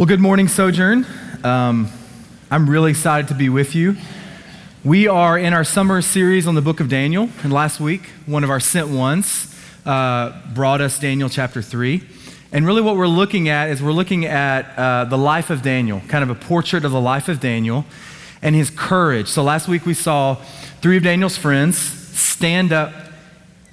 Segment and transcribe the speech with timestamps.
[0.00, 1.04] Well, good morning, Sojourn.
[1.44, 1.90] Um,
[2.50, 3.96] I'm really excited to be with you.
[4.82, 8.42] We are in our summer series on the book of Daniel, and last week, one
[8.42, 12.02] of our sent ones uh, brought us Daniel chapter 3.
[12.50, 16.00] And really, what we're looking at is we're looking at uh, the life of Daniel,
[16.08, 17.84] kind of a portrait of the life of Daniel
[18.40, 19.28] and his courage.
[19.28, 20.36] So, last week we saw
[20.80, 22.94] three of Daniel's friends stand up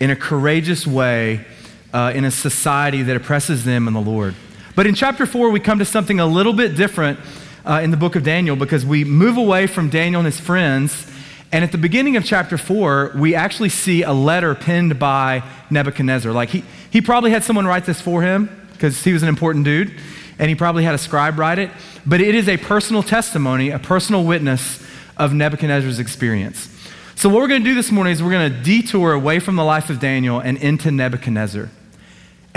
[0.01, 1.45] in a courageous way
[1.93, 4.35] uh, in a society that oppresses them and the Lord.
[4.77, 7.19] But in chapter 4, we come to something a little bit different
[7.65, 11.11] uh, in the book of Daniel because we move away from Daniel and his friends.
[11.51, 15.41] And at the beginning of chapter 4, we actually see a letter penned by
[15.71, 16.31] Nebuchadnezzar.
[16.31, 19.65] Like he, he probably had someone write this for him because he was an important
[19.65, 19.95] dude,
[20.37, 21.71] and he probably had a scribe write it.
[22.05, 24.85] But it is a personal testimony, a personal witness
[25.17, 26.69] of Nebuchadnezzar's experience.
[27.15, 29.55] So, what we're going to do this morning is we're going to detour away from
[29.55, 31.71] the life of Daniel and into Nebuchadnezzar.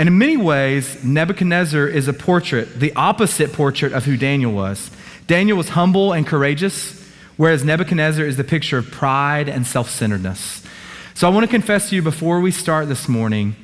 [0.01, 4.89] And in many ways, Nebuchadnezzar is a portrait, the opposite portrait of who Daniel was.
[5.27, 6.99] Daniel was humble and courageous,
[7.37, 10.65] whereas Nebuchadnezzar is the picture of pride and self centeredness.
[11.13, 13.55] So, I want to confess to you before we start this morning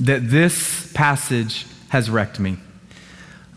[0.00, 2.56] that this passage has wrecked me.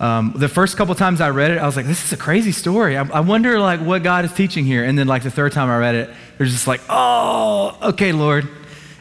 [0.01, 2.51] Um, the first couple times I read it, I was like, this is a crazy
[2.51, 2.97] story.
[2.97, 4.83] I, I, wonder like what God is teaching here.
[4.83, 8.45] And then like the third time I read it, there's just like, oh, okay, Lord.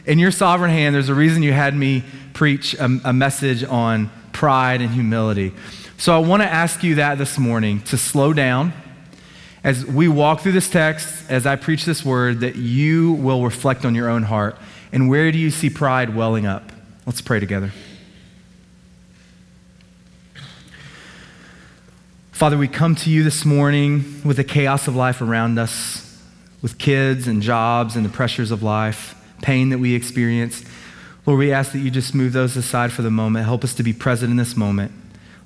[0.05, 2.01] In your sovereign hand, there's a reason you had me
[2.37, 5.51] preach a, a message on pride and humility.
[5.97, 8.73] So I want to ask you that this morning to slow down
[9.63, 13.85] as we walk through this text, as I preach this word, that you will reflect
[13.85, 14.55] on your own heart.
[14.91, 16.71] And where do you see pride welling up?
[17.07, 17.71] Let's pray together.
[22.31, 26.21] Father, we come to you this morning with the chaos of life around us,
[26.61, 30.63] with kids and jobs and the pressures of life, pain that we experience.
[31.27, 33.45] Lord, we ask that you just move those aside for the moment.
[33.45, 34.93] Help us to be present in this moment.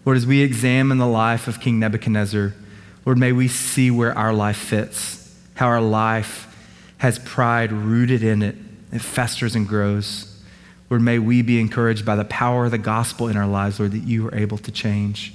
[0.05, 2.53] Lord, as we examine the life of King Nebuchadnezzar,
[3.03, 6.47] Lord, may we see where our life fits, how our life
[6.99, 8.55] has pride rooted in it.
[8.91, 10.39] It festers and grows.
[10.91, 13.93] Lord, may we be encouraged by the power of the gospel in our lives, Lord,
[13.93, 15.33] that you are able to change.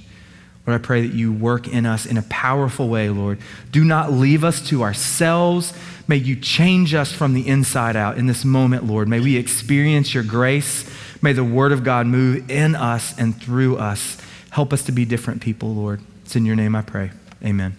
[0.67, 3.39] Lord, I pray that you work in us in a powerful way, Lord.
[3.71, 5.73] Do not leave us to ourselves.
[6.09, 9.07] May you change us from the inside out in this moment, Lord.
[9.07, 10.89] May we experience your grace.
[11.21, 14.17] May the word of God move in us and through us.
[14.49, 16.01] Help us to be different people, Lord.
[16.25, 17.11] It's in your name I pray.
[17.45, 17.77] Amen.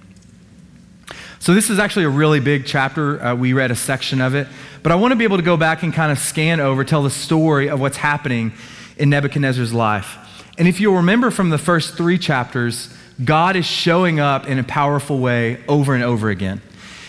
[1.40, 3.22] So, this is actually a really big chapter.
[3.22, 4.48] Uh, we read a section of it.
[4.82, 7.02] But I want to be able to go back and kind of scan over, tell
[7.02, 8.52] the story of what's happening
[8.96, 10.18] in Nebuchadnezzar's life.
[10.58, 12.92] And if you'll remember from the first three chapters,
[13.24, 16.60] God is showing up in a powerful way over and over again.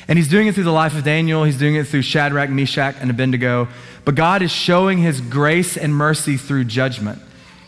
[0.08, 2.96] And he's doing it through the life of Daniel, he's doing it through Shadrach, Meshach,
[3.00, 3.68] and Abednego.
[4.06, 7.20] But God is showing his grace and mercy through judgment.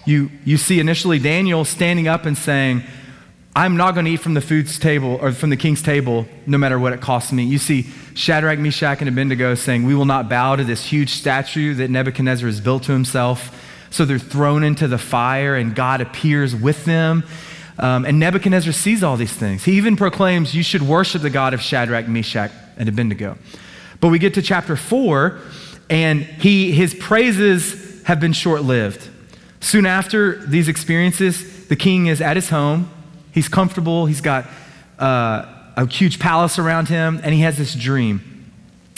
[0.06, 2.84] You, you see initially Daniel standing up and saying,
[3.56, 6.58] I'm not going to eat from the food's table or from the king's table, no
[6.58, 7.44] matter what it costs me.
[7.44, 11.74] You see Shadrach, Meshach, and Abednego saying, We will not bow to this huge statue
[11.75, 13.56] that Nebuchadnezzar has built to himself.
[13.91, 17.24] So they're thrown into the fire, and God appears with them.
[17.78, 19.63] Um, and Nebuchadnezzar sees all these things.
[19.63, 23.38] He even proclaims, You should worship the God of Shadrach, Meshach, and Abednego.
[24.00, 25.40] But we get to chapter four,
[25.90, 29.07] and he, his praises have been short lived.
[29.59, 32.90] Soon after these experiences, the king is at his home
[33.31, 34.46] He's comfortable, he's got
[35.00, 35.46] uh,
[35.78, 38.22] a huge palace around him, and he has this dream.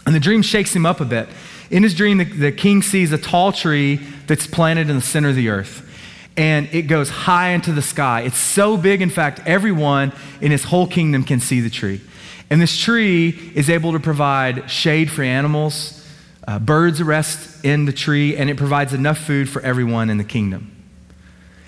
[0.06, 1.30] And the dream shakes him up a bit.
[1.70, 5.30] In his dream, the, the king sees a tall tree that's planted in the center
[5.30, 5.90] of the earth
[6.36, 8.22] and it goes high into the sky.
[8.22, 12.02] It's so big, in fact, everyone in his whole kingdom can see the tree.
[12.50, 16.08] And this tree is able to provide shade for animals,
[16.48, 20.24] uh, birds rest in the tree, and it provides enough food for everyone in the
[20.24, 20.72] kingdom.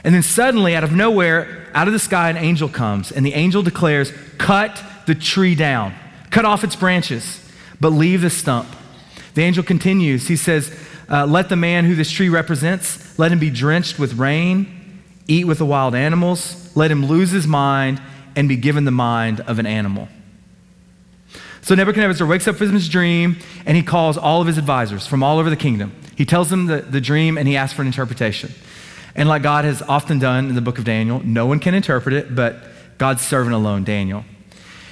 [0.03, 3.33] And then suddenly, out of nowhere, out of the sky, an angel comes, and the
[3.33, 5.93] angel declares, Cut the tree down,
[6.29, 7.39] cut off its branches,
[7.79, 8.67] but leave the stump.
[9.33, 10.27] The angel continues.
[10.27, 10.77] He says,
[11.09, 15.45] uh, Let the man who this tree represents, let him be drenched with rain, eat
[15.45, 18.01] with the wild animals, let him lose his mind,
[18.35, 20.07] and be given the mind of an animal.
[21.61, 25.23] So Nebuchadnezzar wakes up from his dream and he calls all of his advisors from
[25.23, 25.95] all over the kingdom.
[26.15, 28.51] He tells them the, the dream and he asks for an interpretation.
[29.15, 32.13] And like God has often done in the book of Daniel, no one can interpret
[32.13, 32.67] it but
[32.99, 34.25] God's servant alone, Daniel.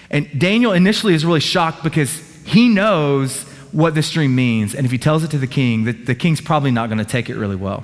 [0.09, 4.73] And Daniel initially is really shocked because he knows what this dream means.
[4.73, 7.05] And if he tells it to the king, the, the king's probably not going to
[7.05, 7.83] take it really well.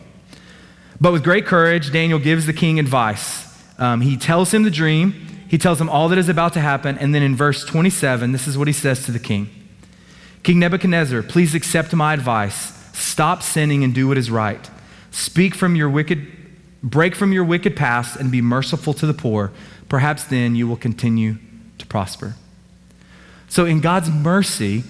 [1.02, 3.46] But with great courage, Daniel gives the king advice.
[3.78, 5.14] Um, he tells him the dream,
[5.48, 6.98] he tells him all that is about to happen.
[6.98, 9.50] And then in verse 27, this is what he says to the king
[10.44, 12.76] King Nebuchadnezzar, please accept my advice.
[12.94, 14.70] Stop sinning and do what is right.
[15.12, 16.40] Speak from your wicked
[16.82, 19.52] Break from your wicked past and be merciful to the poor.
[19.90, 21.38] Perhaps then you will continue
[21.78, 22.36] to prosper.
[23.50, 24.84] So, in God's mercy,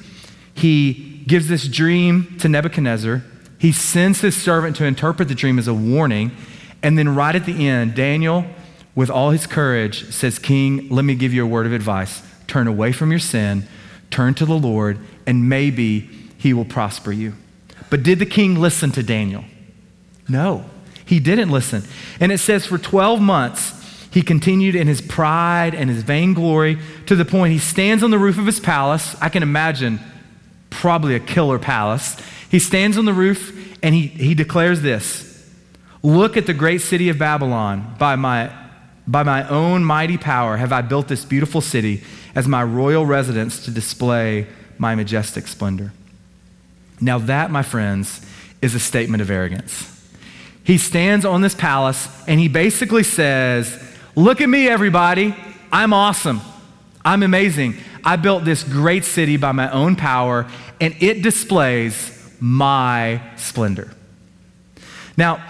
[0.59, 3.23] he gives this dream to Nebuchadnezzar.
[3.57, 6.31] He sends his servant to interpret the dream as a warning.
[6.81, 8.45] And then, right at the end, Daniel,
[8.95, 12.21] with all his courage, says, King, let me give you a word of advice.
[12.47, 13.67] Turn away from your sin,
[14.09, 14.97] turn to the Lord,
[15.27, 17.33] and maybe he will prosper you.
[17.89, 19.43] But did the king listen to Daniel?
[20.27, 20.65] No,
[21.05, 21.83] he didn't listen.
[22.19, 23.73] And it says, for 12 months,
[24.11, 28.17] he continued in his pride and his vainglory to the point he stands on the
[28.17, 29.15] roof of his palace.
[29.21, 29.99] I can imagine
[30.79, 32.15] probably a killer palace.
[32.49, 35.27] He stands on the roof and he, he declares this
[36.01, 37.95] Look at the great city of Babylon.
[37.99, 38.49] By my,
[39.05, 42.03] by my own mighty power have I built this beautiful city
[42.33, 44.47] as my royal residence to display
[44.77, 45.91] my majestic splendor.
[47.01, 48.25] Now, that, my friends,
[48.61, 49.85] is a statement of arrogance.
[50.63, 53.83] He stands on this palace and he basically says,
[54.15, 55.35] Look at me, everybody.
[55.71, 56.41] I'm awesome.
[57.03, 57.75] I'm amazing.
[58.03, 60.47] I built this great city by my own power,
[60.79, 63.91] and it displays my splendor.
[65.17, 65.45] Now,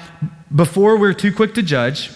[0.53, 2.11] before we're too quick to judge,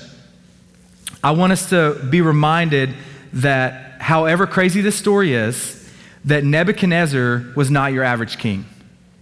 [1.23, 2.93] I want us to be reminded
[3.33, 5.79] that however crazy this story is,
[6.25, 8.65] that Nebuchadnezzar was not your average king.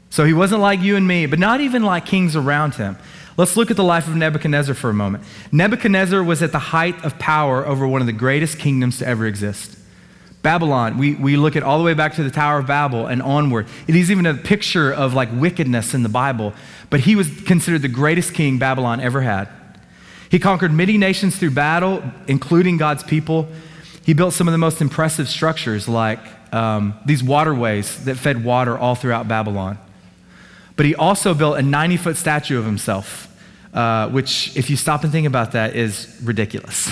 [0.10, 2.98] So he wasn't like you and me, but not even like kings around him.
[3.38, 5.24] Let's look at the life of Nebuchadnezzar for a moment.
[5.52, 9.26] Nebuchadnezzar was at the height of power over one of the greatest kingdoms to ever
[9.26, 9.78] exist.
[10.42, 13.22] Babylon, we, we look at all the way back to the Tower of Babel and
[13.22, 13.68] onward.
[13.88, 16.54] It is even a picture of like wickedness in the Bible.
[16.90, 19.48] But he was considered the greatest king Babylon ever had.
[20.30, 23.50] He conquered many nations through battle, including God's people.
[24.04, 26.20] He built some of the most impressive structures, like
[26.54, 29.78] um, these waterways that fed water all throughout Babylon.
[30.76, 33.28] But he also built a 90 foot statue of himself,
[33.74, 36.90] uh, which, if you stop and think about that, is ridiculous.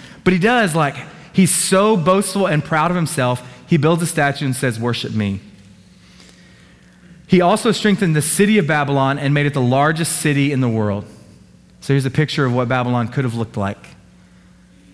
[0.24, 0.96] but he does, like,
[1.32, 5.40] he's so boastful and proud of himself, he builds a statue and says, Worship me.
[7.26, 10.68] He also strengthened the city of Babylon and made it the largest city in the
[10.68, 11.06] world.
[11.80, 13.78] So here's a picture of what Babylon could have looked like.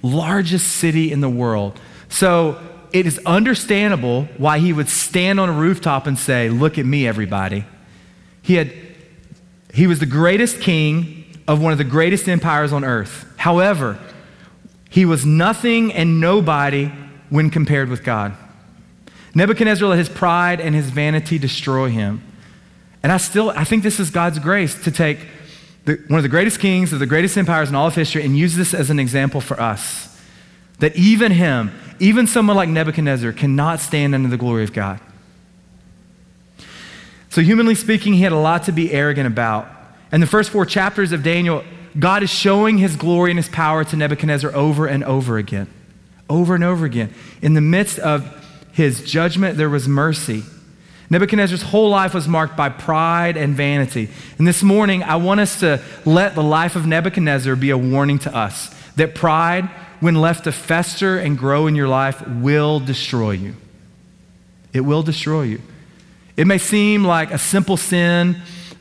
[0.02, 1.80] Largest city in the world.
[2.08, 2.60] So
[2.92, 7.06] it is understandable why he would stand on a rooftop and say, Look at me,
[7.06, 7.64] everybody.
[8.42, 8.72] He, had,
[9.74, 13.26] he was the greatest king of one of the greatest empires on earth.
[13.36, 13.98] However,
[14.88, 16.90] he was nothing and nobody
[17.30, 18.34] when compared with God.
[19.34, 22.22] Nebuchadnezzar let his pride and his vanity destroy him.
[23.02, 25.18] And I still, I think this is God's grace to take
[25.84, 28.36] the, one of the greatest kings of the greatest empires in all of history and
[28.36, 30.20] use this as an example for us.
[30.80, 35.00] That even him, even someone like Nebuchadnezzar, cannot stand under the glory of God.
[37.30, 39.68] So, humanly speaking, he had a lot to be arrogant about.
[40.10, 41.62] And the first four chapters of Daniel,
[41.98, 45.68] God is showing his glory and his power to Nebuchadnezzar over and over again.
[46.30, 47.12] Over and over again.
[47.42, 48.34] In the midst of
[48.72, 50.44] his judgment, there was mercy.
[51.10, 54.08] Nebuchadnezzar's whole life was marked by pride and vanity.
[54.36, 58.18] And this morning, I want us to let the life of Nebuchadnezzar be a warning
[58.20, 59.68] to us that pride,
[60.00, 63.54] when left to fester and grow in your life, will destroy you.
[64.72, 65.60] It will destroy you.
[66.36, 68.36] It may seem like a simple sin,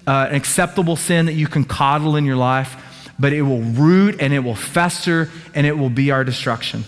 [0.06, 2.84] uh, an acceptable sin that you can coddle in your life,
[3.20, 6.84] but it will root and it will fester and it will be our destruction.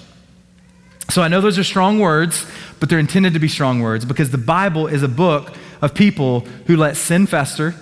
[1.10, 2.46] So I know those are strong words,
[2.80, 6.42] but they're intended to be strong words because the Bible is a book of people
[6.68, 7.74] who let sin fester,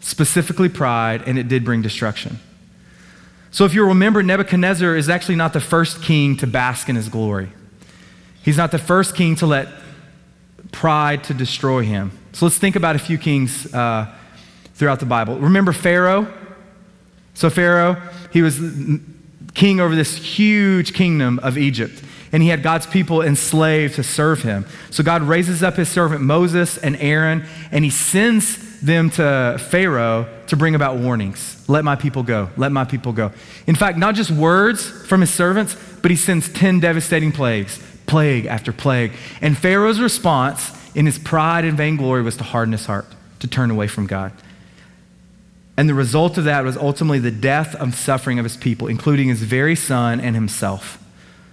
[0.00, 2.40] specifically pride, and it did bring destruction.
[3.52, 7.08] So if you remember, Nebuchadnezzar is actually not the first king to bask in his
[7.08, 7.50] glory.
[8.42, 9.68] He's not the first king to let
[10.72, 12.12] pride to destroy him.
[12.32, 14.12] So let's think about a few kings uh,
[14.74, 15.38] throughout the Bible.
[15.38, 16.32] Remember Pharaoh?
[17.34, 18.00] So, Pharaoh,
[18.32, 18.60] he was
[19.54, 24.42] king over this huge kingdom of Egypt, and he had God's people enslaved to serve
[24.42, 24.66] him.
[24.90, 30.28] So, God raises up his servant Moses and Aaron, and he sends them to Pharaoh
[30.46, 31.64] to bring about warnings.
[31.68, 32.50] Let my people go.
[32.56, 33.32] Let my people go.
[33.66, 37.78] In fact, not just words from his servants, but he sends 10 devastating plagues
[38.10, 39.12] plague after plague.
[39.40, 43.06] And Pharaoh's response in his pride and vainglory was to harden his heart,
[43.38, 44.32] to turn away from God.
[45.80, 49.28] And the result of that was ultimately the death and suffering of his people, including
[49.28, 51.02] his very son and himself.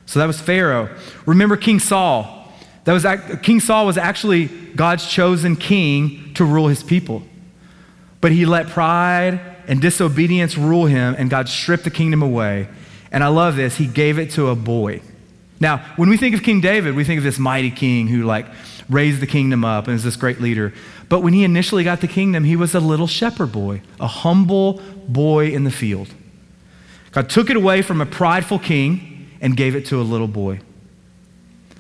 [0.06, 0.94] So that was Pharaoh.
[1.26, 2.52] Remember King Saul.
[2.84, 3.06] That was
[3.42, 7.24] King Saul was actually God's chosen king to rule his people.
[8.20, 12.68] But he let pride and disobedience rule him, and God stripped the kingdom away.
[13.14, 13.78] And I love this.
[13.78, 15.00] He gave it to a boy.
[15.62, 18.48] Now, when we think of King David, we think of this mighty king who like
[18.90, 20.74] raised the kingdom up and is this great leader.
[21.10, 24.82] But when he initially got the kingdom, he was a little shepherd boy, a humble
[25.08, 26.10] boy in the field.
[27.12, 30.60] God took it away from a prideful king and gave it to a little boy.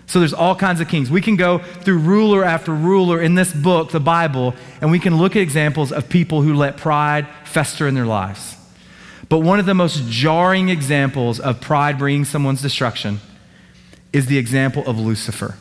[0.08, 1.12] So there's all kinds of kings.
[1.12, 5.18] We can go through ruler after ruler in this book, the Bible, and we can
[5.18, 8.56] look at examples of people who let pride fester in their lives.
[9.28, 13.20] But one of the most jarring examples of pride bringing someone's destruction
[14.14, 15.58] is the example of Lucifer.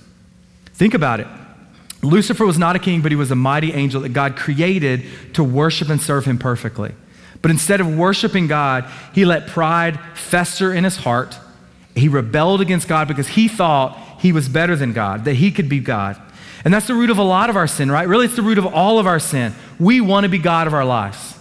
[0.76, 1.26] Think about it.
[2.02, 5.42] Lucifer was not a king, but he was a mighty angel that God created to
[5.42, 6.94] worship and serve him perfectly.
[7.40, 11.38] But instead of worshiping God, he let pride fester in his heart.
[11.94, 15.68] He rebelled against God because he thought he was better than God, that he could
[15.68, 16.20] be God.
[16.64, 18.06] And that's the root of a lot of our sin, right?
[18.06, 19.54] Really, it's the root of all of our sin.
[19.78, 21.38] We want to be God of our lives.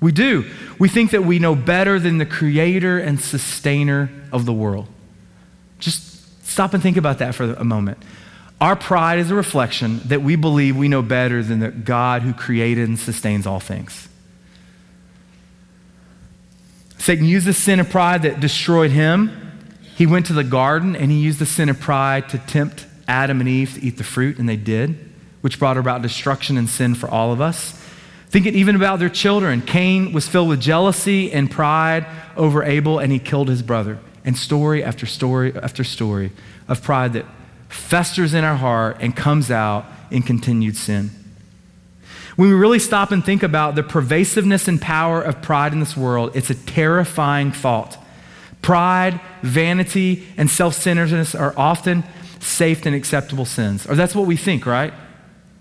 [0.00, 0.48] We do.
[0.78, 4.86] We think that we know better than the creator and sustainer of the world.
[5.78, 7.98] Just stop and think about that for a moment.
[8.60, 12.32] Our pride is a reflection that we believe we know better than the God who
[12.32, 14.08] created and sustains all things.
[16.98, 19.48] Satan used the sin of pride that destroyed him
[19.98, 23.40] he went to the garden and he used the sin of pride to tempt Adam
[23.40, 24.96] and Eve to eat the fruit, and they did,
[25.40, 27.72] which brought about destruction and sin for all of us.
[28.28, 29.60] Thinking even about their children.
[29.60, 33.98] Cain was filled with jealousy and pride over Abel, and he killed his brother.
[34.24, 36.30] And story after story after story
[36.68, 37.26] of pride that
[37.68, 41.10] festers in our heart and comes out in continued sin.
[42.36, 45.96] When we really stop and think about the pervasiveness and power of pride in this
[45.96, 47.98] world, it's a terrifying thought.
[48.62, 52.04] Pride, vanity, and self centeredness are often
[52.40, 53.86] safe and acceptable sins.
[53.86, 54.92] Or that's what we think, right?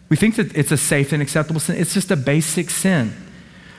[0.10, 1.78] We think that it's a safe and acceptable sin.
[1.78, 3.14] It's just a basic sin.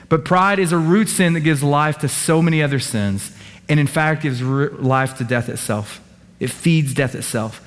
[0.09, 3.31] But pride is a root sin that gives life to so many other sins,
[3.69, 6.01] and in fact gives life to death itself.
[6.39, 7.65] It feeds death itself.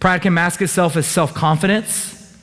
[0.00, 2.36] Pride can mask itself as self confidence,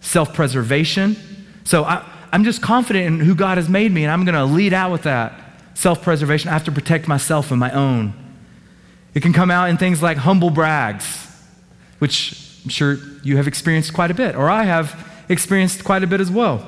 [0.00, 1.16] self preservation.
[1.64, 4.46] So I, am just confident in who God has made me, and I'm going to
[4.46, 5.32] lead out with that
[5.74, 6.48] self preservation.
[6.48, 8.14] I have to protect myself and my own.
[9.12, 11.28] It can come out in things like humble brags,
[11.98, 16.06] which I'm sure you have experienced quite a bit, or I have experienced quite a
[16.06, 16.66] bit as well.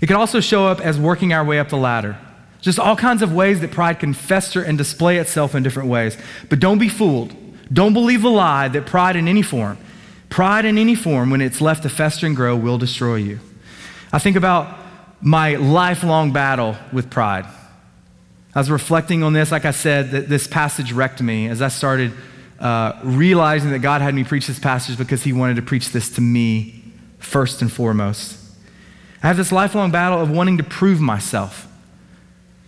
[0.00, 2.18] It can also show up as working our way up the ladder.
[2.60, 6.18] Just all kinds of ways that pride can fester and display itself in different ways.
[6.50, 7.34] But don't be fooled.
[7.72, 9.78] Don't believe the lie that pride in any form,
[10.28, 13.40] pride in any form, when it's left to fester and grow, will destroy you.
[14.12, 14.76] I think about
[15.20, 17.46] my lifelong battle with pride.
[18.54, 21.68] I was reflecting on this, like I said, that this passage wrecked me as I
[21.68, 22.12] started
[22.60, 26.10] uh, realizing that God had me preach this passage because He wanted to preach this
[26.10, 26.82] to me
[27.18, 28.38] first and foremost.
[29.22, 31.66] I have this lifelong battle of wanting to prove myself.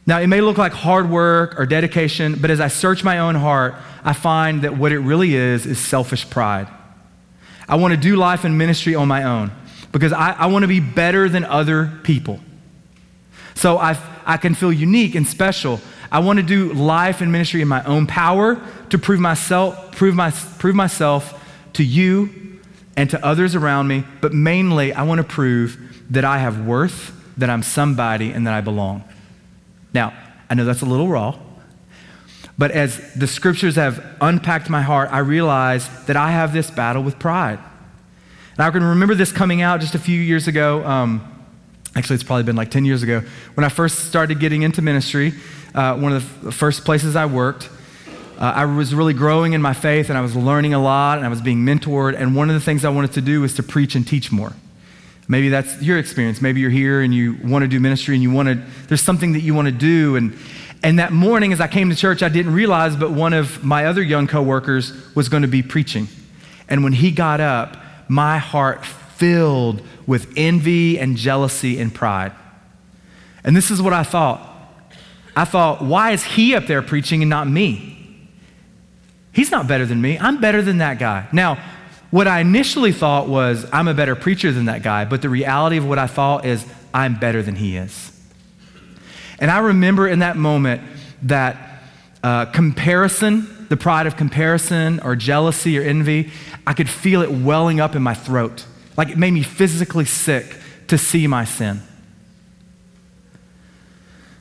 [0.06, 3.34] Now, it may look like hard work or dedication, but as I search my own
[3.34, 6.68] heart, I find that what it really is is selfish pride.
[7.68, 9.50] I want to do life and ministry on my own
[9.90, 12.38] because I, I want to be better than other people.
[13.56, 15.80] So I, I can feel unique and special.
[16.12, 18.60] I want to do life and ministry in my own power
[18.90, 22.60] to prove myself, prove, my, prove myself to you
[22.96, 25.78] and to others around me, but mainly I want to prove
[26.10, 29.02] that I have worth, that I'm somebody, and that I belong.
[29.96, 30.12] Now,
[30.50, 31.38] I know that's a little raw,
[32.58, 37.02] but as the scriptures have unpacked my heart, I realize that I have this battle
[37.02, 37.58] with pride.
[38.52, 40.84] And I can remember this coming out just a few years ago.
[40.84, 41.32] Um,
[41.94, 43.22] Actually, it's probably been like 10 years ago.
[43.54, 45.32] When I first started getting into ministry,
[45.74, 47.70] uh, one of the first places I worked,
[48.38, 51.26] uh, I was really growing in my faith and I was learning a lot and
[51.26, 52.14] I was being mentored.
[52.14, 54.52] And one of the things I wanted to do was to preach and teach more.
[55.28, 56.40] Maybe that's your experience.
[56.40, 59.32] Maybe you're here and you want to do ministry and you want to, there's something
[59.32, 60.16] that you want to do.
[60.16, 60.36] And,
[60.82, 63.86] and that morning, as I came to church, I didn't realize, but one of my
[63.86, 66.06] other young coworkers was going to be preaching.
[66.68, 67.76] And when he got up,
[68.08, 72.32] my heart filled with envy and jealousy and pride.
[73.42, 74.52] And this is what I thought.
[75.34, 78.28] I thought, why is he up there preaching and not me?
[79.32, 80.18] He's not better than me.
[80.18, 81.28] I'm better than that guy.
[81.32, 81.62] Now,
[82.10, 85.76] what I initially thought was, I'm a better preacher than that guy, but the reality
[85.76, 88.12] of what I thought is, I'm better than he is.
[89.38, 90.82] And I remember in that moment
[91.22, 91.82] that
[92.22, 96.30] uh, comparison, the pride of comparison or jealousy or envy,
[96.66, 98.64] I could feel it welling up in my throat.
[98.96, 100.56] Like it made me physically sick
[100.88, 101.82] to see my sin.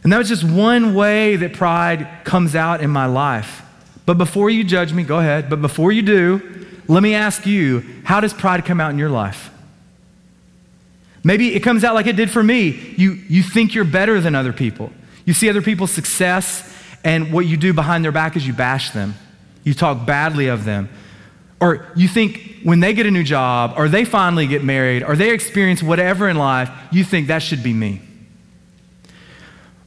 [0.03, 3.63] And that was just one way that pride comes out in my life.
[4.05, 5.49] But before you judge me, go ahead.
[5.49, 9.09] But before you do, let me ask you how does pride come out in your
[9.09, 9.49] life?
[11.23, 12.93] Maybe it comes out like it did for me.
[12.97, 14.91] You, you think you're better than other people.
[15.25, 16.71] You see other people's success,
[17.03, 19.15] and what you do behind their back is you bash them.
[19.63, 20.87] You talk badly of them.
[21.59, 25.15] Or you think when they get a new job, or they finally get married, or
[25.15, 28.01] they experience whatever in life, you think that should be me.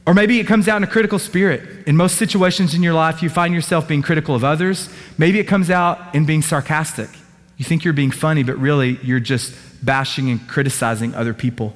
[0.09, 1.85] Or maybe it comes out in a critical spirit.
[1.85, 4.89] In most situations in your life, you find yourself being critical of others.
[5.19, 7.09] Maybe it comes out in being sarcastic.
[7.57, 9.53] You think you're being funny, but really you're just
[9.85, 11.75] bashing and criticizing other people.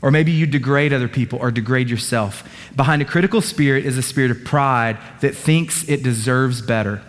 [0.00, 2.48] Or maybe you degrade other people or degrade yourself.
[2.74, 7.02] Behind a critical spirit is a spirit of pride that thinks it deserves better.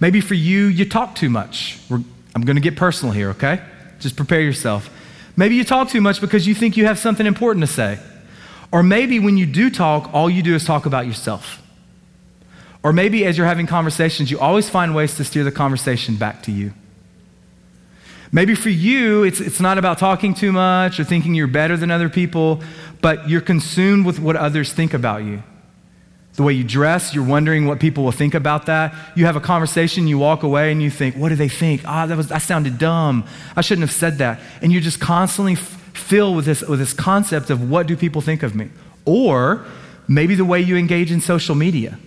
[0.00, 1.80] Maybe for you, you talk too much.
[1.88, 2.02] We're,
[2.36, 3.62] I'm going to get personal here, okay?
[4.00, 4.90] Just prepare yourself.
[5.34, 7.98] Maybe you talk too much because you think you have something important to say.
[8.70, 11.62] Or maybe when you do talk, all you do is talk about yourself.
[12.82, 16.42] Or maybe as you're having conversations, you always find ways to steer the conversation back
[16.44, 16.72] to you.
[18.30, 21.90] Maybe for you, it's, it's not about talking too much or thinking you're better than
[21.90, 22.62] other people,
[23.00, 25.42] but you're consumed with what others think about you.
[26.34, 28.94] The way you dress, you're wondering what people will think about that.
[29.16, 31.82] You have a conversation, you walk away, and you think, what do they think?
[31.84, 33.24] Ah, that, was, that sounded dumb.
[33.56, 34.40] I shouldn't have said that.
[34.62, 35.56] And you're just constantly
[35.98, 38.70] filled with this, with this concept of what do people think of me?
[39.04, 39.64] Or
[40.06, 41.98] maybe the way you engage in social media.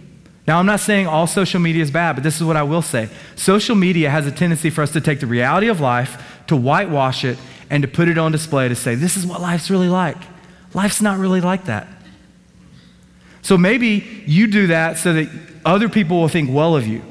[0.47, 2.81] Now, I'm not saying all social media is bad, but this is what I will
[2.81, 3.09] say.
[3.35, 7.23] Social media has a tendency for us to take the reality of life, to whitewash
[7.23, 7.37] it,
[7.69, 10.17] and to put it on display to say, this is what life's really like.
[10.73, 11.87] Life's not really like that.
[13.43, 15.29] So maybe you do that so that
[15.63, 17.03] other people will think well of you.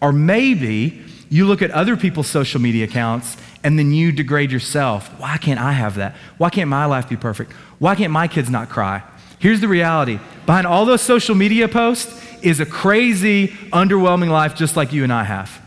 [0.00, 5.08] Or maybe you look at other people's social media accounts and then you degrade yourself.
[5.18, 6.14] Why can't I have that?
[6.36, 7.52] Why can't my life be perfect?
[7.78, 9.02] Why can't my kids not cry?
[9.40, 14.76] Here's the reality behind all those social media posts is a crazy, underwhelming life just
[14.76, 15.60] like you and I have.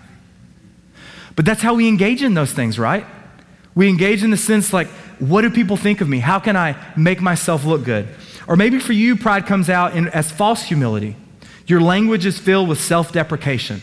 [1.35, 3.05] But that's how we engage in those things, right?
[3.75, 4.87] We engage in the sense like,
[5.19, 6.19] what do people think of me?
[6.19, 8.07] How can I make myself look good?
[8.47, 11.15] Or maybe for you, pride comes out in, as false humility.
[11.65, 13.81] Your language is filled with self deprecation.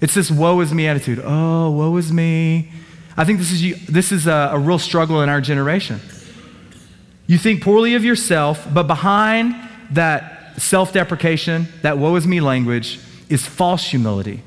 [0.00, 1.20] It's this woe is me attitude.
[1.22, 2.70] Oh, woe is me.
[3.16, 6.00] I think this is, this is a, a real struggle in our generation.
[7.26, 9.54] You think poorly of yourself, but behind
[9.92, 12.98] that self deprecation, that woe is me language,
[13.28, 14.42] is false humility.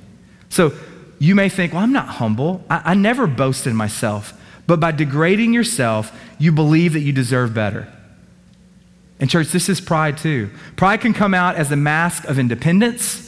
[0.49, 0.73] So
[1.19, 2.63] you may think, well, I'm not humble.
[2.69, 4.39] I, I never boast in myself.
[4.67, 7.87] But by degrading yourself, you believe that you deserve better.
[9.19, 10.49] And, church, this is pride too.
[10.75, 13.22] Pride can come out as a mask of independence,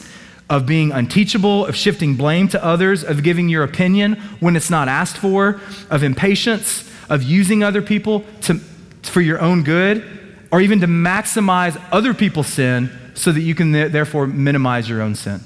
[0.48, 4.88] of being unteachable, of shifting blame to others, of giving your opinion when it's not
[4.88, 8.54] asked for, of impatience, of using other people to,
[9.02, 10.04] for your own good,
[10.52, 15.02] or even to maximize other people's sin so that you can th- therefore minimize your
[15.02, 15.40] own sin.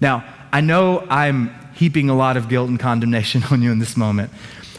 [0.00, 3.96] Now, I know I'm heaping a lot of guilt and condemnation on you in this
[3.96, 4.30] moment,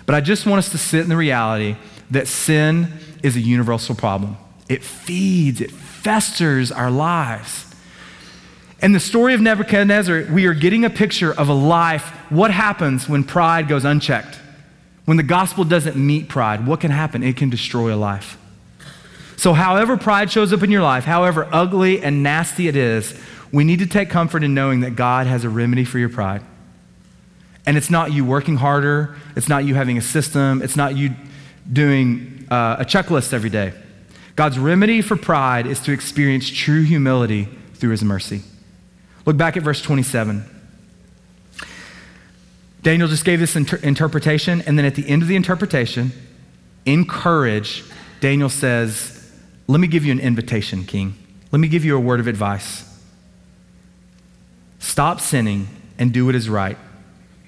[0.06, 1.76] but I just want us to sit in the reality
[2.12, 2.88] that sin
[3.22, 4.38] is a universal problem.
[4.70, 7.66] It feeds, it festers our lives.
[8.82, 12.10] In the story of Nebuchadnezzar, we are getting a picture of a life.
[12.30, 14.40] What happens when pride goes unchecked?
[15.06, 17.24] When the gospel doesn't meet pride, what can happen?
[17.24, 18.38] It can destroy a life.
[19.38, 23.18] So, however pride shows up in your life, however ugly and nasty it is,
[23.52, 26.42] we need to take comfort in knowing that God has a remedy for your pride.
[27.66, 31.12] And it's not you working harder, it's not you having a system, it's not you
[31.72, 33.74] doing uh, a checklist every day.
[34.36, 38.42] God's remedy for pride is to experience true humility through his mercy.
[39.26, 40.52] Look back at verse 27.
[42.82, 46.12] Daniel just gave this inter- interpretation, and then at the end of the interpretation,
[46.86, 47.84] in courage,
[48.20, 49.32] Daniel says,
[49.68, 51.16] Let me give you an invitation, king.
[51.52, 52.84] Let me give you a word of advice.
[54.80, 56.78] Stop sinning and do what is right.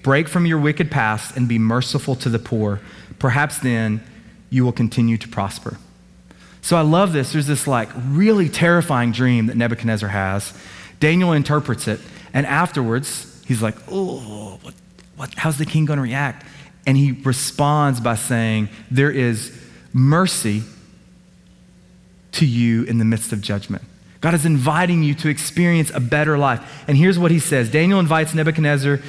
[0.02, 2.80] Break from your wicked past and be merciful to the poor.
[3.18, 4.02] Perhaps then
[4.50, 5.78] you will continue to prosper.
[6.62, 7.32] So I love this.
[7.32, 10.52] There's this like really terrifying dream that Nebuchadnezzar has.
[11.00, 12.00] Daniel interprets it,
[12.32, 14.74] and afterwards, he's like, oh, what,
[15.16, 16.44] what, how's the king going to react?
[16.86, 19.52] And he responds by saying, There is
[19.92, 20.62] mercy
[22.32, 23.82] to you in the midst of judgment.
[24.20, 26.84] God is inviting you to experience a better life.
[26.88, 29.00] And here's what he says Daniel invites Nebuchadnezzar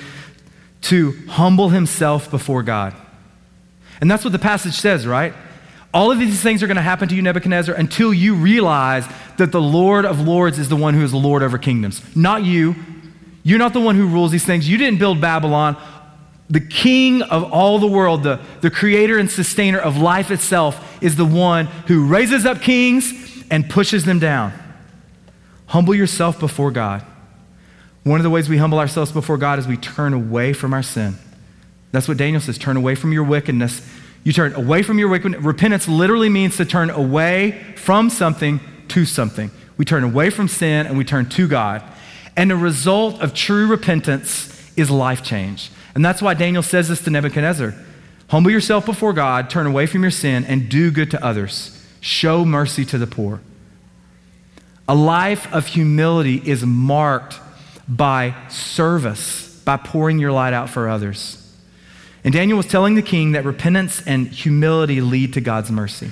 [0.82, 2.94] to humble himself before God.
[4.02, 5.34] And that's what the passage says, right?
[5.94, 9.08] All of these things are going to happen to you, Nebuchadnezzar, until you realize
[9.40, 12.44] that the Lord of Lords is the one who is the Lord over kingdoms, not
[12.44, 12.76] you.
[13.44, 14.70] You're not the one who rules these things.
[14.70, 15.76] You didn't build Babylon.
[16.50, 21.16] The king of all the world, the, the creator and sustainer of life itself, is
[21.16, 23.14] the one who raises up kings
[23.50, 24.54] and pushes them down.
[25.68, 27.06] Humble yourself before God.
[28.04, 30.84] One of the ways we humble ourselves before God is we turn away from our
[30.84, 31.16] sin.
[31.92, 33.88] That's what Daniel says turn away from your wickedness.
[34.24, 35.42] You turn away from your wickedness.
[35.42, 39.52] Repentance literally means to turn away from something to something.
[39.78, 41.84] We turn away from sin and we turn to God.
[42.36, 45.72] And the result of true repentance is life change.
[45.96, 47.74] And that's why Daniel says this to Nebuchadnezzar
[48.30, 51.76] Humble yourself before God, turn away from your sin, and do good to others.
[52.02, 53.42] show mercy to the poor.
[54.88, 57.40] A life of humility is marked
[57.88, 61.36] by service, by pouring your light out for others.
[62.24, 66.12] And Daniel was telling the king that repentance and humility lead to God's mercy.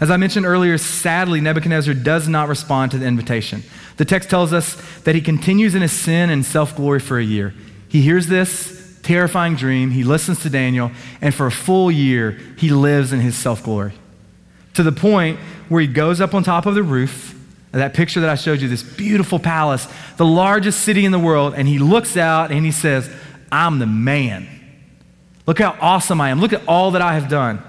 [0.00, 3.62] As I mentioned earlier, sadly, Nebuchadnezzar does not respond to the invitation.
[3.96, 7.24] The text tells us that he continues in his sin and self glory for a
[7.24, 7.54] year.
[7.88, 12.70] He hears this terrifying dream, he listens to Daniel, and for a full year, he
[12.70, 13.92] lives in his self glory.
[14.74, 17.34] To the point where he goes up on top of the roof,
[17.72, 21.54] that picture that I showed you, this beautiful palace, the largest city in the world,
[21.54, 23.10] and he looks out and he says,
[23.50, 24.48] I'm the man.
[25.46, 26.40] Look how awesome I am.
[26.40, 27.62] Look at all that I have done.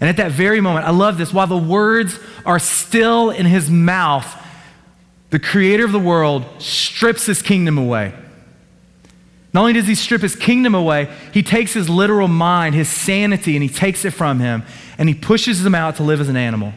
[0.00, 3.68] And at that very moment, I love this, while the words are still in his
[3.68, 4.26] mouth,
[5.30, 8.14] the creator of the world strips his kingdom away.
[9.52, 13.56] Not only does he strip his kingdom away, he takes his literal mind, his sanity,
[13.56, 14.62] and he takes it from him
[14.98, 16.72] and he pushes him out to live as an animal.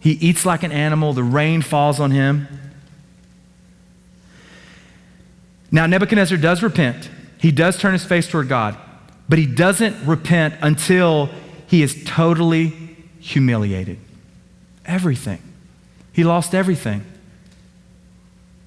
[0.00, 2.48] He eats like an animal, the rain falls on him.
[5.70, 7.08] Now, Nebuchadnezzar does repent.
[7.38, 8.76] He does turn his face toward God,
[9.28, 11.30] but he doesn't repent until
[11.74, 12.72] he is totally
[13.18, 13.98] humiliated.
[14.86, 15.42] Everything.
[16.12, 17.04] He lost everything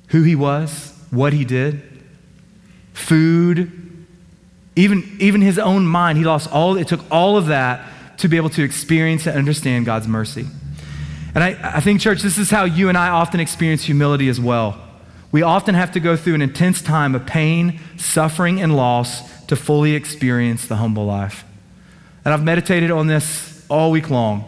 [0.09, 1.81] who he was, what he did,
[2.91, 3.71] food,
[4.75, 6.17] even, even his own mind.
[6.17, 9.85] He lost all, it took all of that to be able to experience and understand
[9.85, 10.45] God's mercy.
[11.33, 14.37] And I, I think, church, this is how you and I often experience humility as
[14.37, 14.83] well.
[15.31, 19.55] We often have to go through an intense time of pain, suffering, and loss to
[19.55, 21.45] fully experience the humble life.
[22.27, 24.43] And I've meditated on this all week long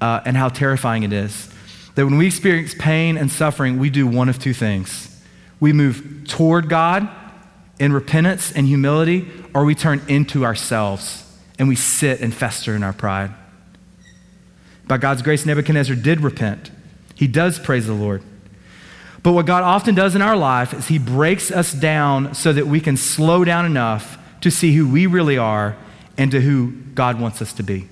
[0.00, 1.52] uh, and how terrifying it is
[1.96, 5.22] that when we experience pain and suffering, we do one of two things.
[5.60, 7.06] We move toward God
[7.78, 12.82] in repentance and humility, or we turn into ourselves and we sit and fester in
[12.82, 13.34] our pride.
[14.86, 16.70] By God's grace, Nebuchadnezzar did repent.
[17.14, 18.22] He does praise the Lord.
[19.22, 22.66] But what God often does in our life is He breaks us down so that
[22.66, 25.76] we can slow down enough to see who we really are
[26.18, 27.88] and to who God wants us to be.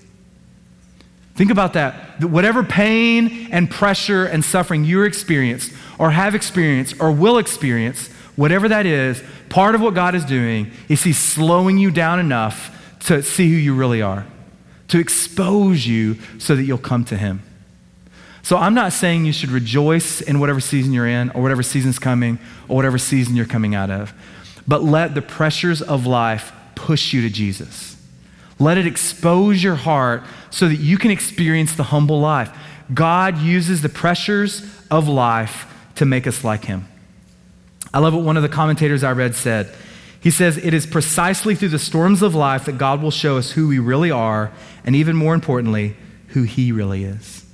[1.36, 2.24] Think about that.
[2.24, 8.68] Whatever pain and pressure and suffering you're experienced, or have experienced, or will experience, whatever
[8.68, 13.22] that is, part of what God is doing is He's slowing you down enough to
[13.22, 14.26] see who you really are,
[14.88, 17.42] to expose you so that you'll come to Him.
[18.42, 21.98] So I'm not saying you should rejoice in whatever season you're in, or whatever season's
[21.98, 24.14] coming, or whatever season you're coming out of,
[24.66, 27.95] but let the pressures of life push you to Jesus.
[28.58, 32.56] Let it expose your heart so that you can experience the humble life.
[32.92, 36.88] God uses the pressures of life to make us like Him.
[37.92, 39.74] I love what one of the commentators I read said.
[40.20, 43.52] He says, It is precisely through the storms of life that God will show us
[43.52, 44.52] who we really are,
[44.84, 45.96] and even more importantly,
[46.28, 47.44] who He really is.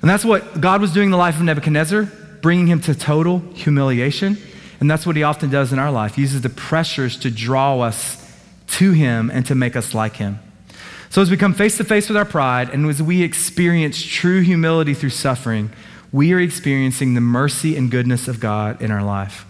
[0.00, 3.38] And that's what God was doing in the life of Nebuchadnezzar, bringing him to total
[3.54, 4.36] humiliation.
[4.80, 6.16] And that's what He often does in our life.
[6.16, 8.21] He uses the pressures to draw us
[8.82, 10.40] to Him and to make us like Him.
[11.08, 14.40] So, as we come face to face with our pride and as we experience true
[14.40, 15.70] humility through suffering,
[16.10, 19.46] we are experiencing the mercy and goodness of God in our life.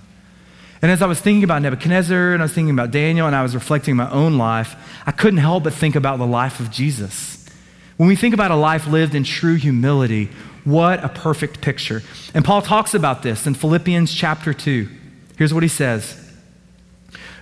[0.83, 3.43] And as I was thinking about Nebuchadnezzar and I was thinking about Daniel and I
[3.43, 7.49] was reflecting my own life, I couldn't help but think about the life of Jesus.
[7.97, 10.29] When we think about a life lived in true humility,
[10.65, 12.03] what a perfect picture.
[12.35, 14.89] And Paul talks about this in Philippians chapter 2.
[15.39, 16.22] Here's what he says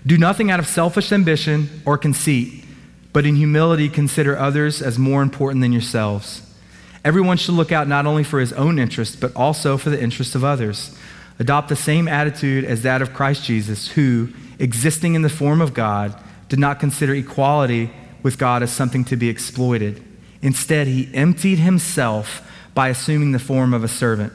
[0.07, 2.65] do nothing out of selfish ambition or conceit,
[3.13, 6.43] but in humility consider others as more important than yourselves.
[7.05, 10.35] Everyone should look out not only for his own interests, but also for the interests
[10.35, 10.97] of others.
[11.39, 15.73] Adopt the same attitude as that of Christ Jesus, who, existing in the form of
[15.73, 16.15] God,
[16.49, 17.91] did not consider equality
[18.23, 20.03] with God as something to be exploited.
[20.43, 24.33] Instead, he emptied himself by assuming the form of a servant,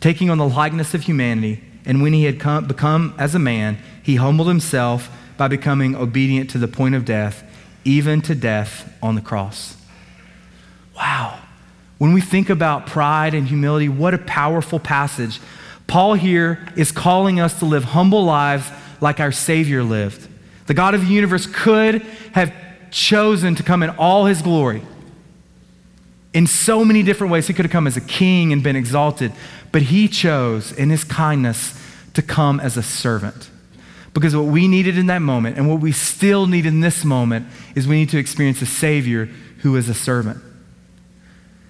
[0.00, 3.78] taking on the likeness of humanity, and when he had come, become as a man,
[4.04, 7.42] he humbled himself by becoming obedient to the point of death,
[7.84, 9.76] even to death on the cross.
[10.94, 11.40] Wow.
[11.98, 15.40] When we think about pride and humility, what a powerful passage.
[15.86, 20.28] Paul here is calling us to live humble lives like our Savior lived.
[20.66, 22.52] The God of the universe could have
[22.90, 24.82] chosen to come in all his glory.
[26.34, 29.32] In so many different ways, he could have come as a king and been exalted,
[29.72, 31.80] but he chose in his kindness
[32.12, 33.50] to come as a servant.
[34.14, 37.46] Because what we needed in that moment and what we still need in this moment
[37.74, 39.26] is we need to experience a Savior
[39.58, 40.38] who is a servant.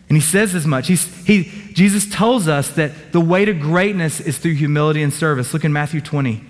[0.08, 0.86] And he says as much.
[0.86, 5.54] He's, he, Jesus tells us that the way to greatness is through humility and service.
[5.54, 6.44] Look in Matthew 20.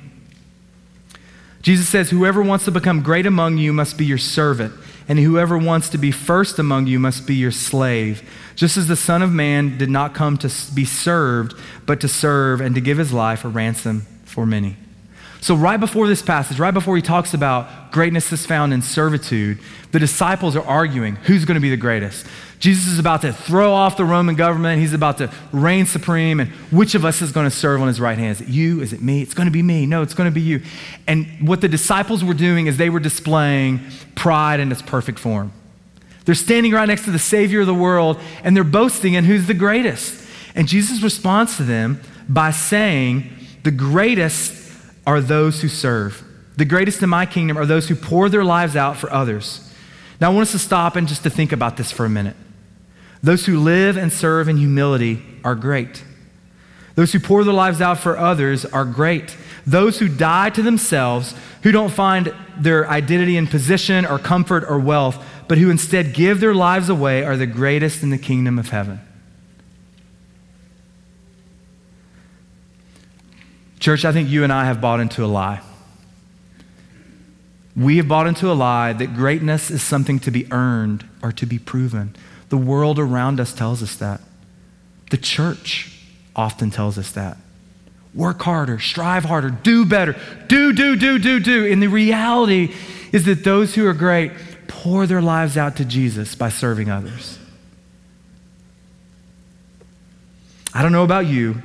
[1.63, 4.75] Jesus says, Whoever wants to become great among you must be your servant,
[5.09, 8.29] and whoever wants to be first among you must be your slave.
[8.57, 12.61] Just as the Son of Man did not come to be served, but to serve
[12.61, 14.77] and to give his life a ransom for many.
[15.45, 19.59] So, right before this passage, right before he talks about greatness is found in servitude,
[19.93, 22.25] the disciples are arguing who's going to be the greatest.
[22.61, 24.81] Jesus is about to throw off the Roman government.
[24.81, 26.41] He's about to reign supreme.
[26.41, 28.31] And which of us is going to serve on his right hand?
[28.31, 28.81] Is it you?
[28.81, 29.21] Is it me?
[29.21, 29.85] It's going to be me.
[29.85, 30.63] No, it's going to be you.
[31.07, 33.81] And what the disciples were doing is they were displaying
[34.15, 35.53] pride in its perfect form.
[36.25, 39.47] They're standing right next to the Savior of the world and they're boasting in who's
[39.47, 40.27] the greatest.
[40.55, 43.31] And Jesus responds to them by saying,
[43.63, 44.64] The greatest
[45.07, 46.25] are those who serve.
[46.57, 49.73] The greatest in my kingdom are those who pour their lives out for others.
[50.21, 52.37] Now, I want us to stop and just to think about this for a minute.
[53.23, 56.05] Those who live and serve in humility are great.
[56.95, 59.37] Those who pour their lives out for others are great.
[59.67, 64.79] Those who die to themselves, who don't find their identity in position or comfort or
[64.79, 68.69] wealth, but who instead give their lives away, are the greatest in the kingdom of
[68.69, 69.01] heaven.
[73.85, 75.61] Church, I think you and I have bought into a lie.
[77.77, 81.45] We have bought into a lie that greatness is something to be earned or to
[81.45, 82.17] be proven.
[82.49, 84.23] The world around us tells us that.
[85.11, 86.01] The church
[86.35, 87.37] often tells us that.
[88.15, 90.17] Work harder, strive harder, do better,
[90.49, 91.71] do, do, do, do, do.
[91.71, 92.75] And the reality
[93.13, 94.33] is that those who are great
[94.67, 97.39] pour their lives out to Jesus by serving others.
[100.73, 101.61] I don't know about you,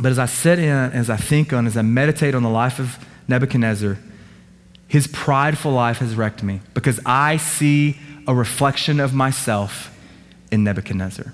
[0.00, 2.78] but as I sit in, as I think on, as I meditate on the life
[2.78, 3.98] of Nebuchadnezzar,
[4.88, 9.96] his prideful life has wrecked me because I see a reflection of myself
[10.50, 11.32] in Nebuchadnezzar.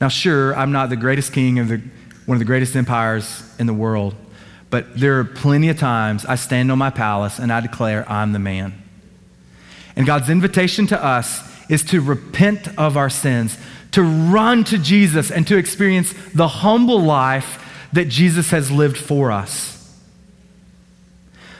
[0.00, 1.80] Now, sure, I'm not the greatest king of the,
[2.26, 4.14] one of the greatest empires in the world,
[4.70, 8.32] but there are plenty of times I stand on my palace and I declare I'm
[8.32, 8.74] the man.
[9.96, 13.58] And God's invitation to us is to repent of our sins,
[13.92, 19.32] to run to Jesus and to experience the humble life that Jesus has lived for
[19.32, 19.76] us.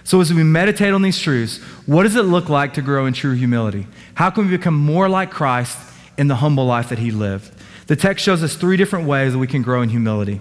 [0.05, 3.13] So, as we meditate on these truths, what does it look like to grow in
[3.13, 3.87] true humility?
[4.15, 5.79] How can we become more like Christ
[6.19, 7.53] in the humble life that he lived?
[7.87, 10.41] The text shows us three different ways that we can grow in humility.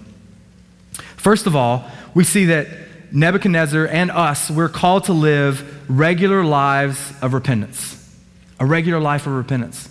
[1.16, 2.68] First of all, we see that
[3.12, 7.96] Nebuchadnezzar and us, we're called to live regular lives of repentance.
[8.58, 9.88] A regular life of repentance.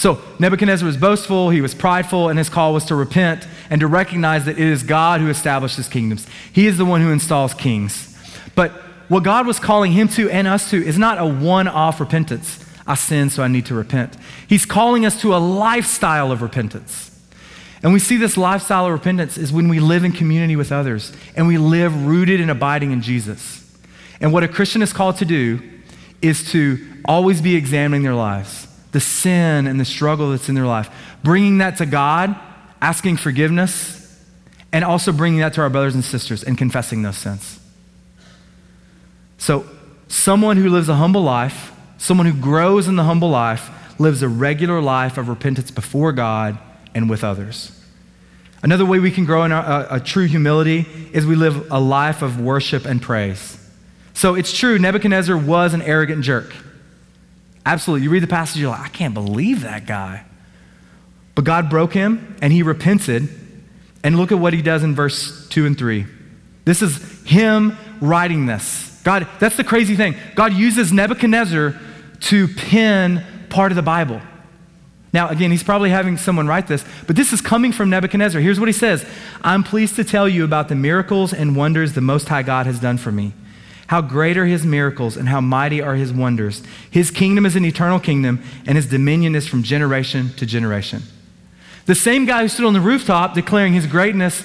[0.00, 3.86] So Nebuchadnezzar was boastful, he was prideful, and his call was to repent and to
[3.86, 6.26] recognize that it is God who establishes kingdoms.
[6.50, 8.16] He is the one who installs kings.
[8.54, 8.70] But
[9.10, 12.64] what God was calling him to and us to is not a one off repentance.
[12.86, 14.16] I sin, so I need to repent.
[14.46, 17.10] He's calling us to a lifestyle of repentance.
[17.82, 21.12] And we see this lifestyle of repentance is when we live in community with others
[21.36, 23.70] and we live rooted and abiding in Jesus.
[24.18, 25.60] And what a Christian is called to do
[26.22, 30.66] is to always be examining their lives the sin and the struggle that's in their
[30.66, 30.90] life,
[31.22, 32.34] bringing that to God,
[32.80, 33.96] asking forgiveness,
[34.72, 37.58] and also bringing that to our brothers and sisters and confessing those sins.
[39.38, 39.66] So,
[40.08, 44.28] someone who lives a humble life, someone who grows in the humble life, lives a
[44.28, 46.58] regular life of repentance before God
[46.94, 47.76] and with others.
[48.62, 51.70] Another way we can grow in a, a, uh, a true humility is we live
[51.70, 53.56] a life of worship and praise.
[54.12, 56.52] So it's true, Nebuchadnezzar was an arrogant jerk.
[57.70, 58.02] Absolutely.
[58.02, 60.24] You read the passage, you're like, I can't believe that guy.
[61.36, 63.28] But God broke him and he repented.
[64.02, 66.04] And look at what he does in verse 2 and 3.
[66.64, 69.00] This is him writing this.
[69.04, 70.16] God, that's the crazy thing.
[70.34, 71.78] God uses Nebuchadnezzar
[72.22, 74.20] to pen part of the Bible.
[75.12, 78.40] Now, again, he's probably having someone write this, but this is coming from Nebuchadnezzar.
[78.40, 79.06] Here's what he says
[79.42, 82.80] I'm pleased to tell you about the miracles and wonders the Most High God has
[82.80, 83.32] done for me.
[83.90, 86.62] How great are his miracles and how mighty are his wonders.
[86.92, 91.02] His kingdom is an eternal kingdom, and his dominion is from generation to generation.
[91.86, 94.44] The same guy who stood on the rooftop declaring his greatness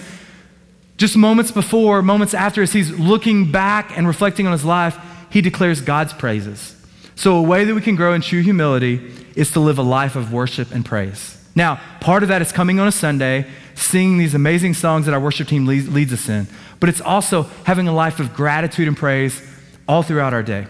[0.98, 4.98] just moments before, moments after, as he's looking back and reflecting on his life,
[5.30, 6.76] he declares God's praises.
[7.14, 10.16] So, a way that we can grow in true humility is to live a life
[10.16, 11.38] of worship and praise.
[11.54, 15.20] Now, part of that is coming on a Sunday, singing these amazing songs that our
[15.20, 16.48] worship team leads, leads us in
[16.80, 19.42] but it's also having a life of gratitude and praise
[19.88, 20.68] all throughout our day.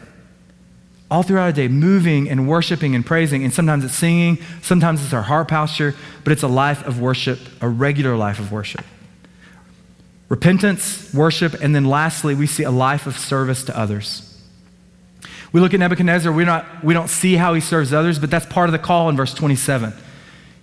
[1.10, 3.44] All throughout our day, moving and worshiping and praising.
[3.44, 7.40] And sometimes it's singing, sometimes it's our heart posture, but it's a life of worship,
[7.62, 8.84] a regular life of worship.
[10.30, 14.42] Repentance, worship, and then lastly, we see a life of service to others.
[15.52, 18.46] We look at Nebuchadnezzar, we're not, we don't see how he serves others, but that's
[18.46, 19.94] part of the call in verse 27.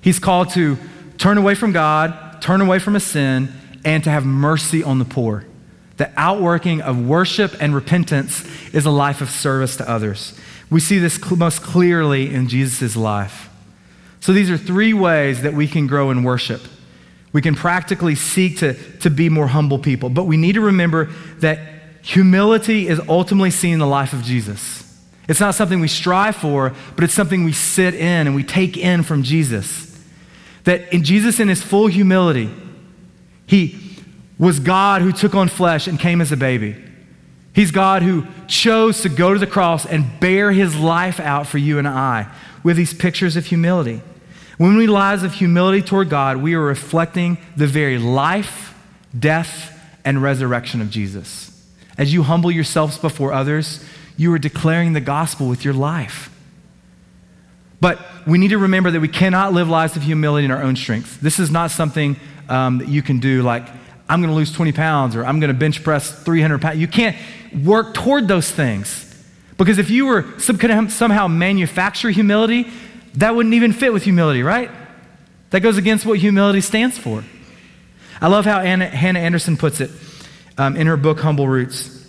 [0.01, 0.77] He's called to
[1.19, 3.53] turn away from God, turn away from his sin,
[3.85, 5.45] and to have mercy on the poor.
[5.97, 10.39] The outworking of worship and repentance is a life of service to others.
[10.71, 13.51] We see this cl- most clearly in Jesus' life.
[14.21, 16.63] So these are three ways that we can grow in worship.
[17.33, 21.11] We can practically seek to, to be more humble people, but we need to remember
[21.39, 21.59] that
[22.03, 24.83] humility is ultimately seen in the life of Jesus.
[25.29, 28.77] It's not something we strive for, but it's something we sit in and we take
[28.77, 29.92] in from Jesus.
[30.65, 32.51] That in Jesus, in his full humility,
[33.47, 33.79] he
[34.39, 36.77] was God who took on flesh and came as a baby.
[37.53, 41.59] He's God who chose to go to the cross and bear his life out for
[41.59, 44.01] you and I with these pictures of humility.
[44.59, 48.75] When we lives of humility toward God, we are reflecting the very life,
[49.19, 51.49] death, and resurrection of Jesus.
[51.99, 53.85] As you humble yourselves before others,
[54.17, 56.31] you are declaring the gospel with your life.
[57.83, 60.77] But we need to remember that we cannot live lives of humility in our own
[60.77, 61.21] strength.
[61.21, 62.15] This is not something
[62.49, 63.67] um, that you can do like,
[64.09, 66.79] I'm going to lose 20 pounds or I'm going to bench press 300 pounds.
[66.79, 67.17] You can't
[67.65, 69.09] work toward those things.
[69.59, 72.71] Because if you were some, somehow manufacture humility,
[73.17, 74.71] that wouldn't even fit with humility, right?
[75.51, 77.25] That goes against what humility stands for.
[78.21, 79.91] I love how Anna, Hannah Anderson puts it
[80.57, 82.02] um, in her book, Humble Roots.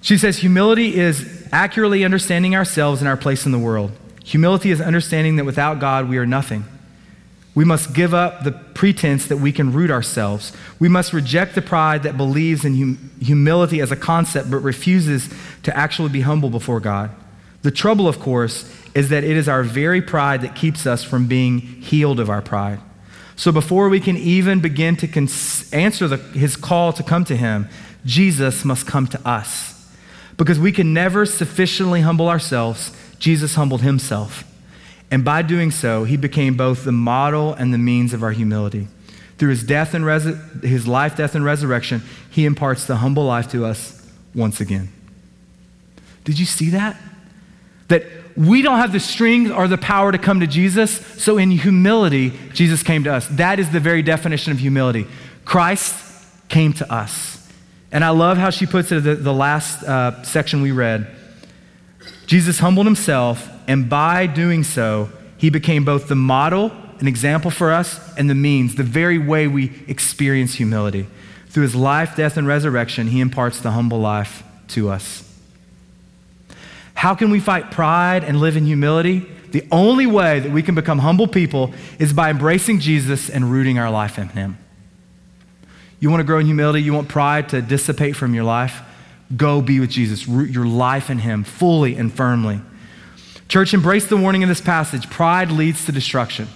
[0.00, 3.92] She says, Humility is accurately understanding ourselves and our place in the world.
[4.24, 6.64] Humility is understanding that without God, we are nothing.
[7.54, 10.52] We must give up the pretense that we can root ourselves.
[10.78, 15.28] We must reject the pride that believes in hum- humility as a concept but refuses
[15.64, 17.10] to actually be humble before God.
[17.62, 21.26] The trouble, of course, is that it is our very pride that keeps us from
[21.26, 22.80] being healed of our pride.
[23.36, 27.36] So before we can even begin to cons- answer the, his call to come to
[27.36, 27.68] him,
[28.04, 29.69] Jesus must come to us.
[30.40, 34.42] Because we can never sufficiently humble ourselves, Jesus humbled himself.
[35.10, 38.88] And by doing so, he became both the model and the means of our humility.
[39.36, 42.00] Through his death and res- his life, death, and resurrection,
[42.30, 44.88] he imparts the humble life to us once again.
[46.24, 46.96] Did you see that?
[47.88, 51.50] That we don't have the strength or the power to come to Jesus, so in
[51.50, 53.28] humility, Jesus came to us.
[53.28, 55.06] That is the very definition of humility.
[55.44, 56.02] Christ
[56.48, 57.39] came to us.
[57.92, 61.06] And I love how she puts it, the, the last uh, section we read.
[62.26, 67.72] Jesus humbled himself, and by doing so, he became both the model, an example for
[67.72, 71.06] us, and the means, the very way we experience humility.
[71.48, 75.26] Through his life, death, and resurrection, he imparts the humble life to us.
[76.94, 79.26] How can we fight pride and live in humility?
[79.50, 83.78] The only way that we can become humble people is by embracing Jesus and rooting
[83.78, 84.58] our life in him.
[86.00, 86.82] You want to grow in humility?
[86.82, 88.80] You want pride to dissipate from your life?
[89.36, 90.26] Go be with Jesus.
[90.26, 92.60] Root your life in Him fully and firmly.
[93.48, 95.10] Church, embrace the warning in this passage.
[95.10, 96.48] Pride leads to destruction.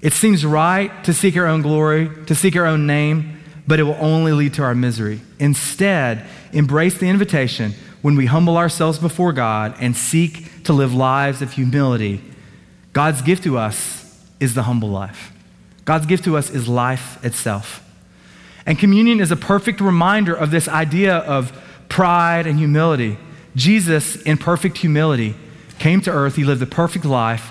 [0.00, 3.82] It seems right to seek our own glory, to seek our own name, but it
[3.82, 5.20] will only lead to our misery.
[5.38, 11.42] Instead, embrace the invitation when we humble ourselves before God and seek to live lives
[11.42, 12.22] of humility.
[12.92, 15.32] God's gift to us is the humble life.
[15.84, 17.82] God's gift to us is life itself.
[18.68, 23.16] And communion is a perfect reminder of this idea of pride and humility.
[23.56, 25.34] Jesus, in perfect humility,
[25.78, 26.36] came to earth.
[26.36, 27.50] He lived a perfect life.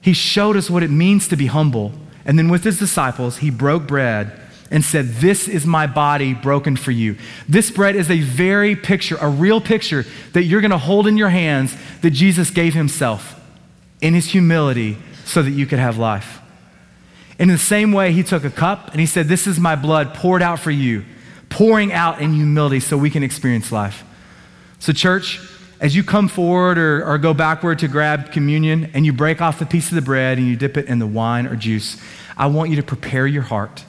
[0.00, 1.90] He showed us what it means to be humble.
[2.24, 4.30] And then with his disciples, he broke bread
[4.70, 7.16] and said, This is my body broken for you.
[7.48, 11.16] This bread is a very picture, a real picture that you're going to hold in
[11.16, 13.40] your hands that Jesus gave himself
[14.00, 16.38] in his humility so that you could have life.
[17.38, 20.14] In the same way, he took a cup and he said, This is my blood
[20.14, 21.04] poured out for you,
[21.48, 24.04] pouring out in humility so we can experience life.
[24.78, 25.40] So, church,
[25.80, 29.60] as you come forward or, or go backward to grab communion and you break off
[29.60, 32.00] a piece of the bread and you dip it in the wine or juice,
[32.36, 33.84] I want you to prepare your heart.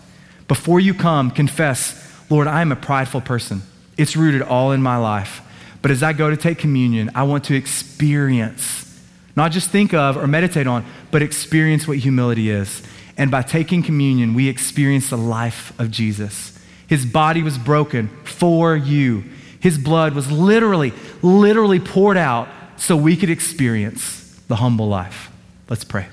[0.48, 3.62] Before you come, confess, Lord, I am a prideful person.
[3.98, 5.42] It's rooted all in my life.
[5.82, 9.00] But as I go to take communion, I want to experience,
[9.36, 12.82] not just think of or meditate on, but experience what humility is.
[13.18, 16.58] And by taking communion, we experience the life of Jesus.
[16.88, 19.24] His body was broken for you.
[19.60, 22.48] His blood was literally, literally poured out
[22.78, 25.32] so we could experience the humble life.
[25.70, 26.08] Let's pray.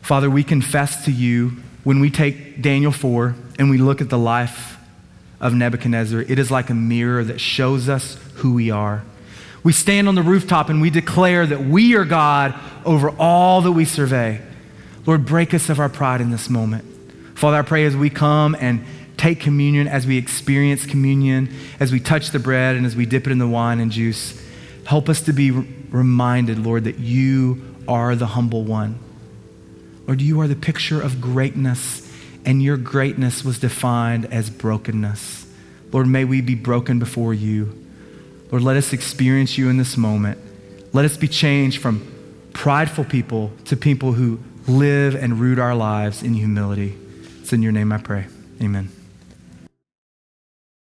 [0.00, 1.52] Father, we confess to you
[1.84, 4.78] when we take Daniel 4 and we look at the life
[5.40, 9.04] of Nebuchadnezzar, it is like a mirror that shows us who we are.
[9.62, 13.72] We stand on the rooftop and we declare that we are God over all that
[13.72, 14.40] we survey.
[15.06, 16.84] Lord, break us of our pride in this moment.
[17.36, 18.84] Father, I pray as we come and
[19.16, 21.48] take communion, as we experience communion,
[21.78, 24.40] as we touch the bread and as we dip it in the wine and juice,
[24.84, 28.98] help us to be reminded, Lord, that you are the humble one.
[30.06, 32.10] Lord, you are the picture of greatness
[32.44, 35.46] and your greatness was defined as brokenness.
[35.92, 37.81] Lord, may we be broken before you.
[38.52, 40.38] Lord, let us experience you in this moment.
[40.92, 42.06] Let us be changed from
[42.52, 44.38] prideful people to people who
[44.68, 46.96] live and root our lives in humility.
[47.40, 48.26] It's in your name I pray.
[48.60, 48.90] Amen.